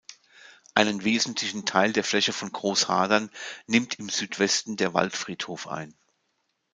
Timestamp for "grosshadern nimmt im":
2.51-4.09